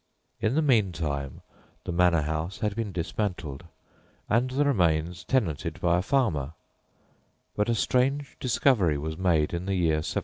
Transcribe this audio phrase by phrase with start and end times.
[0.39, 1.41] In the meantime
[1.83, 3.65] the manor house had been dismantled
[4.27, 6.53] and the remains tenanted by a farmer;
[7.55, 10.19] but a strange discovery was made in the year 1708.